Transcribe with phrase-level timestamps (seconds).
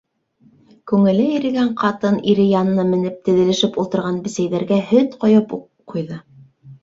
[0.91, 6.19] Күңеле ирегән ҡатын ире янына менеп теҙелешеп ултырған бесәйҙәргә һөт ҡойоп уҡ ҡуйҙы.